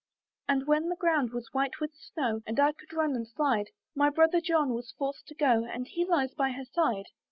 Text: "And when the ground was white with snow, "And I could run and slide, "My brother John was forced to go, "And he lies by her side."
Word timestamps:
"And 0.49 0.65
when 0.65 0.89
the 0.89 0.95
ground 0.95 1.29
was 1.31 1.49
white 1.53 1.79
with 1.79 1.93
snow, 1.93 2.41
"And 2.47 2.59
I 2.59 2.71
could 2.71 2.91
run 2.91 3.15
and 3.15 3.27
slide, 3.27 3.67
"My 3.95 4.09
brother 4.09 4.41
John 4.41 4.73
was 4.73 4.95
forced 4.97 5.27
to 5.27 5.35
go, 5.35 5.63
"And 5.63 5.87
he 5.87 6.05
lies 6.05 6.33
by 6.33 6.53
her 6.53 6.65
side." 6.65 7.05